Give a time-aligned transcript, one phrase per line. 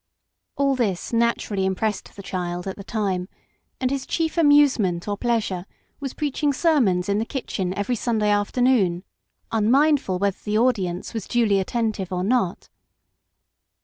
[0.55, 3.29] All this naturally impressed the child at the time,
[3.79, 5.67] and his chief amuse ment or pleasure
[5.99, 9.03] was preaching sermons iu the kitchen every Sunday afternoon,
[9.51, 10.97] unmindful whether the audi PARENTAGE.
[10.97, 12.67] 15 ence was duly attentive or not.